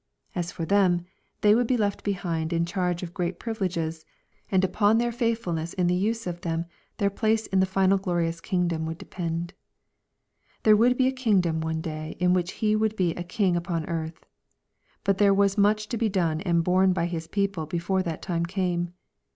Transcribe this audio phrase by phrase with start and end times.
[0.33, 1.05] As for them,
[1.41, 4.03] they would be left behind in charge of great privileges,
[4.51, 6.65] and upon their faithfulness in the use of them
[6.97, 9.53] their place in the final glorious kingdom would depend.
[10.63, 13.85] There would be a kingdom one day in which He would be a King upon
[13.85, 14.25] earth.
[15.03, 18.47] But there was much to be done and borne by His people before that time
[18.47, 18.95] came.